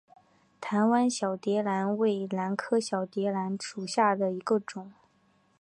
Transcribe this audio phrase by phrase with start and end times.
[0.59, 4.91] 台湾小蝶兰为兰科小蝶兰属下的一个种。